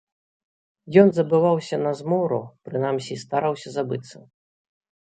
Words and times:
Ён 1.01 1.07
забываўся 1.17 1.75
на 1.85 1.91
змору, 2.01 2.41
прынамсі, 2.71 3.23
стараўся 3.27 3.69
забыцца. 3.79 4.17